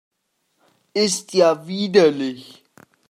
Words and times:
Ist 0.95 1.31
ja 1.33 1.67
widerlich! 1.67 2.63